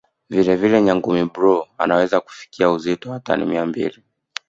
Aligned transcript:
Vile 0.29 0.55
vile 0.55 0.81
Nyangumi 0.81 1.25
bluu 1.29 1.65
anaweza 1.77 2.19
kufikia 2.21 2.71
uzito 2.71 3.11
wa 3.11 3.19
tani 3.19 3.45
mia 3.45 3.65
mbili 3.65 4.03